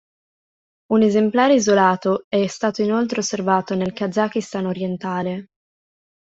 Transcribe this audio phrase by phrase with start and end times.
[0.95, 5.49] Un esemplare isolato è stato inoltre osservato nel Kazakistan orientale.